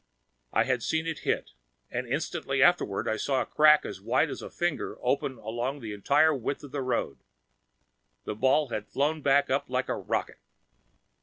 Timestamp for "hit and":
1.29-2.07